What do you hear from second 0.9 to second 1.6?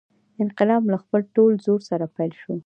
له خپل ټول